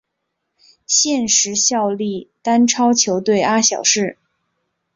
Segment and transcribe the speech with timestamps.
[0.87, 4.17] 现时效力丹超球队阿晓士。